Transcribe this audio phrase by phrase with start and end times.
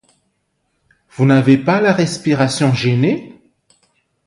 [1.11, 3.39] Vous n'avez pas la respiration gênée?